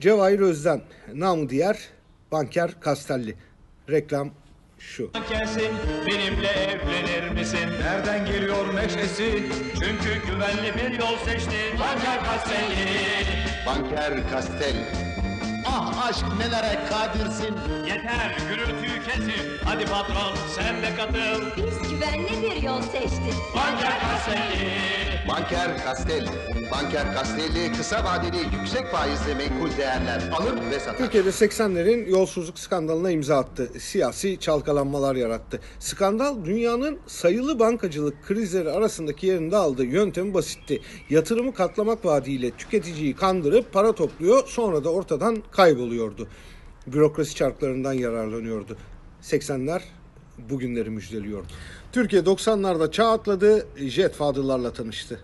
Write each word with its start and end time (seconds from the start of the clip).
Cevahir 0.00 0.40
Özden, 0.40 0.80
namı 1.14 1.48
diğer 1.48 1.78
Banker 2.32 2.80
Kastelli. 2.80 3.36
Reklam 3.90 4.30
şu. 4.78 5.10
Gelsin 5.30 5.72
benimle 6.06 6.48
evlenir 6.48 7.28
misin? 7.28 7.68
Nereden 7.80 8.26
geliyor 8.26 8.74
neşesi? 8.74 9.42
Çünkü 9.74 10.26
güvenli 10.26 10.74
bir 10.76 10.98
yol 10.98 11.16
seçti 11.24 11.78
Banker 11.80 12.24
Kastelli. 12.24 12.88
Banker 13.66 14.30
Castelli. 14.30 14.84
Ah 15.66 16.06
aşk 16.08 16.24
nelere 16.38 16.78
kadirsin 16.88 17.54
Yeter 17.86 18.36
gürültüyü 18.48 19.04
kesin 19.04 19.58
Hadi 19.64 19.84
patron 19.84 20.34
sen 20.56 20.82
de 20.82 20.96
katıl 20.96 21.46
Biz 21.56 21.90
güvenli 21.90 22.42
bir 22.42 22.62
yol 22.62 22.82
seçtik. 22.82 23.34
Banker 23.56 24.00
Kastelli. 24.00 24.87
Banker 25.38 25.84
Castelli. 25.84 26.28
Banker 26.72 27.14
Castelli 27.14 27.72
kısa 27.72 28.04
vadeli 28.04 28.56
yüksek 28.60 28.86
faizli 28.86 29.34
menkul 29.34 29.76
değerler 29.78 30.30
alır 30.32 30.70
ve 30.70 30.80
satar. 30.80 30.98
Türkiye'de 30.98 31.28
80'lerin 31.28 32.10
yolsuzluk 32.10 32.58
skandalına 32.58 33.10
imza 33.10 33.38
attı. 33.38 33.70
Siyasi 33.78 34.40
çalkalanmalar 34.40 35.16
yarattı. 35.16 35.60
Skandal 35.78 36.44
dünyanın 36.44 36.98
sayılı 37.06 37.58
bankacılık 37.58 38.24
krizleri 38.24 38.70
arasındaki 38.70 39.26
yerini 39.26 39.50
de 39.50 39.56
aldı. 39.56 39.84
Yöntemi 39.84 40.34
basitti. 40.34 40.80
Yatırımı 41.10 41.54
katlamak 41.54 42.04
vaadiyle 42.04 42.50
tüketiciyi 42.50 43.16
kandırıp 43.16 43.72
para 43.72 43.92
topluyor 43.92 44.46
sonra 44.46 44.84
da 44.84 44.92
ortadan 44.92 45.42
kayboluyordu. 45.50 46.28
Bürokrasi 46.86 47.34
çarklarından 47.34 47.92
yararlanıyordu. 47.92 48.76
80'ler 49.22 49.80
bugünleri 50.50 50.90
müjdeliyordu. 50.90 51.46
Türkiye 51.92 52.22
90'larda 52.22 52.90
çağ 52.90 53.12
atladı, 53.12 53.66
jet 53.76 54.14
fadıllarla 54.14 54.72
tanıştı. 54.72 55.20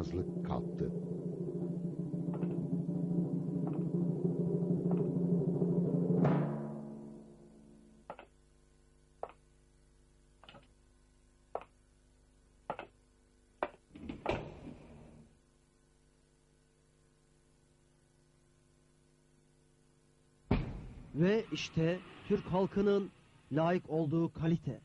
Dokunulmazlık 0.00 0.46
kalktı. 0.46 0.90
Ve 21.14 21.44
işte 21.52 21.98
Türk 22.28 22.46
halkının 22.46 23.10
layık 23.52 23.90
olduğu 23.90 24.32
kalite. 24.32 24.80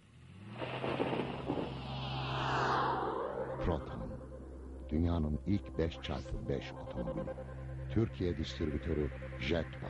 Proton. 3.66 3.95
Dünyanın 4.90 5.40
ilk 5.48 5.62
5x5 5.80 6.62
otomobili. 6.86 7.34
Türkiye 7.94 8.38
distribütörü 8.38 9.10
Jetva. 9.40 9.88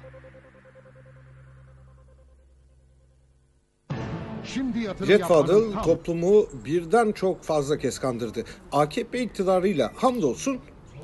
Jet 5.05 5.21
Fadıl 5.21 5.73
toplumu 5.73 6.47
birden 6.65 7.11
çok 7.11 7.43
fazla 7.43 7.77
kez 7.77 7.99
kandırdı. 7.99 8.43
AKP 8.71 9.21
iktidarıyla 9.21 9.91
hamdolsun 9.95 10.59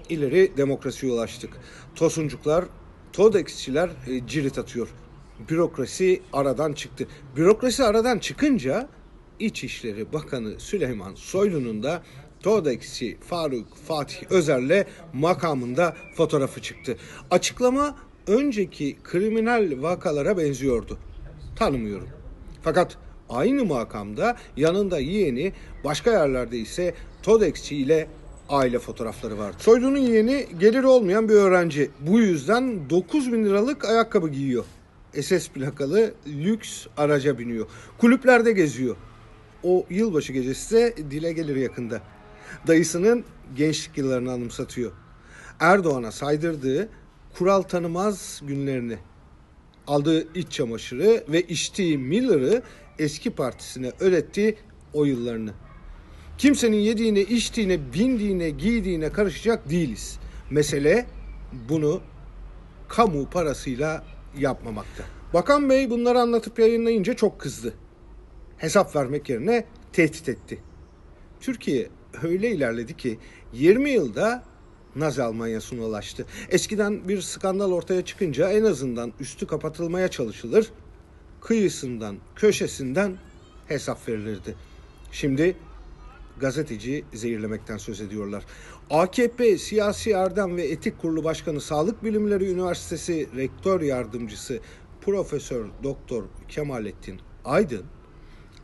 ileri 0.10 0.58
demokrasiye 0.58 1.12
ulaştık. 1.12 1.58
Tosuncuklar, 1.96 2.66
Todexçiler 3.14 3.90
e, 4.08 4.28
cirit 4.28 4.58
atıyor. 4.58 4.94
Bürokrasi 5.50 6.22
aradan 6.34 6.74
çıktı. 6.74 7.08
Bürokrasi 7.36 7.84
aradan 7.84 8.20
çıkınca 8.20 8.90
İçişleri 9.40 10.14
Bakanı 10.14 10.60
Süleyman 10.60 11.16
Soylu'nun 11.16 11.84
da 11.84 12.04
Todexçi 12.44 13.18
Faruk 13.22 13.78
Fatih 13.88 14.32
Özer'le 14.32 14.86
makamında 15.14 15.96
fotoğrafı 16.16 16.62
çıktı. 16.62 16.98
Açıklama 17.32 17.96
önceki 18.28 18.98
kriminal 19.04 19.82
vakalara 19.82 20.38
benziyordu. 20.38 20.98
Tanımıyorum. 21.56 22.08
Fakat 22.62 22.98
aynı 23.30 23.66
makamda 23.66 24.38
yanında 24.58 25.00
yeğeni 25.00 25.54
başka 25.84 26.12
yerlerde 26.12 26.58
ise 26.58 26.94
Todexçi 27.24 27.76
ile 27.76 28.08
aile 28.50 28.80
fotoğrafları 28.80 29.38
vardı. 29.38 29.58
Soylu'nun 29.60 29.98
yeğeni 29.98 30.48
geliri 30.60 30.88
olmayan 30.88 31.30
bir 31.30 31.34
öğrenci. 31.34 31.90
Bu 32.00 32.20
yüzden 32.20 32.90
9 32.90 33.34
bin 33.34 33.46
liralık 33.46 33.86
ayakkabı 33.86 34.30
giyiyor. 34.30 34.66
SS 35.22 35.50
plakalı 35.50 36.14
lüks 36.28 36.88
araca 36.98 37.40
biniyor. 37.40 37.68
Kulüplerde 37.98 38.52
geziyor. 38.52 38.96
O 39.64 39.86
yılbaşı 39.90 40.34
gecesi 40.34 40.76
de 40.76 40.96
dile 41.12 41.34
gelir 41.34 41.56
yakında. 41.56 42.02
Dayısının 42.68 43.24
gençlik 43.56 43.98
yıllarını 43.98 44.32
anımsatıyor. 44.32 44.92
Erdoğan'a 45.60 46.12
saydırdığı 46.12 46.90
kural 47.38 47.62
tanımaz 47.62 48.42
günlerini 48.44 48.98
aldığı 49.88 50.34
iç 50.34 50.52
çamaşırı 50.52 51.24
ve 51.30 51.42
içtiği 51.42 51.98
Miller'ı 51.98 52.64
eski 53.00 53.30
partisine 53.30 53.92
öğretti 54.00 54.58
o 54.94 55.06
yıllarını. 55.06 55.52
Kimsenin 56.38 56.78
yediğine, 56.78 57.22
içtiğine, 57.22 57.94
bindiğine, 57.94 58.50
giydiğine 58.50 59.12
karışacak 59.12 59.70
değiliz. 59.70 60.20
Mesele 60.50 61.06
bunu 61.70 62.02
kamu 62.88 63.30
parasıyla 63.30 64.04
yapmamakta. 64.38 65.04
Bakan 65.34 65.70
Bey 65.70 65.90
bunları 65.90 66.20
anlatıp 66.20 66.60
yayınlayınca 66.60 67.14
çok 67.14 67.40
kızdı. 67.40 67.74
Hesap 68.58 68.96
vermek 68.96 69.30
yerine 69.30 69.66
tehdit 69.94 70.30
etti. 70.30 70.60
Türkiye 71.40 71.90
öyle 72.24 72.52
ilerledi 72.52 72.98
ki 72.98 73.20
20 73.54 73.90
yılda 73.90 74.44
Nazi 74.96 75.24
Almanya'sına 75.24 75.86
ulaştı. 75.86 76.26
Eskiden 76.50 77.08
bir 77.08 77.22
skandal 77.22 77.72
ortaya 77.72 78.06
çıkınca 78.06 78.50
en 78.50 78.64
azından 78.64 79.14
üstü 79.20 79.48
kapatılmaya 79.48 80.08
çalışılır. 80.08 80.72
Kıyısından, 81.42 82.18
köşesinden 82.36 83.18
hesap 83.68 84.10
verilirdi. 84.10 84.56
Şimdi 85.12 85.56
gazeteci 86.40 87.06
zehirlemekten 87.14 87.78
söz 87.78 88.02
ediyorlar. 88.02 88.46
AKP 88.90 89.58
Siyasi 89.58 90.12
Erdem 90.12 90.58
ve 90.58 90.64
Etik 90.68 91.02
Kurulu 91.02 91.24
Başkanı 91.24 91.62
Sağlık 91.62 92.04
Bilimleri 92.04 92.52
Üniversitesi 92.52 93.28
Rektör 93.36 93.82
Yardımcısı 93.82 94.60
Profesör 95.02 95.66
Doktor 95.84 96.24
Kemalettin 96.50 97.22
Aydın 97.46 97.86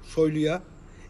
Soylu'ya 0.04 0.62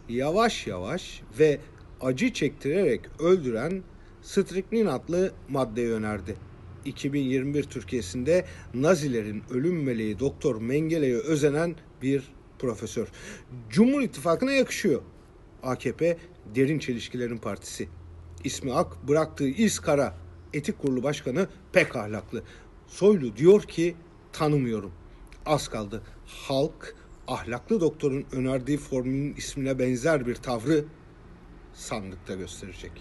yavaş 0.09 0.67
yavaş 0.67 1.21
ve 1.39 1.59
acı 2.01 2.33
çektirerek 2.33 3.01
öldüren 3.19 3.83
striknin 4.21 4.85
adlı 4.85 5.31
maddeyi 5.49 5.89
önerdi. 5.89 6.35
2021 6.85 7.63
Türkiye'sinde 7.63 8.45
Nazilerin 8.73 9.43
ölüm 9.49 9.83
meleği 9.83 10.19
Doktor 10.19 10.61
Mengele'ye 10.61 11.17
özenen 11.17 11.75
bir 12.01 12.23
profesör. 12.59 13.07
Cumhur 13.69 14.01
İttifakı'na 14.01 14.51
yakışıyor. 14.51 15.01
AKP 15.63 16.17
derin 16.55 16.79
çelişkilerin 16.79 17.37
partisi. 17.37 17.89
İsmi 18.43 18.73
Ak 18.73 19.07
bıraktığı 19.07 19.47
iz 19.47 19.79
kara. 19.79 20.17
Etik 20.53 20.79
Kurulu 20.79 21.03
Başkanı 21.03 21.47
pek 21.73 21.95
ahlaklı. 21.95 22.43
Soylu 22.87 23.37
diyor 23.37 23.61
ki 23.61 23.95
tanımıyorum. 24.33 24.91
Az 25.45 25.67
kaldı. 25.67 26.01
Halk 26.25 26.95
ahlaklı 27.27 27.81
doktorun 27.81 28.25
önerdiği 28.31 28.77
formülün 28.77 29.33
ismine 29.33 29.79
benzer 29.79 30.27
bir 30.27 30.35
tavrı 30.35 30.85
sandıkta 31.77 32.33
gösterecek. 32.33 32.91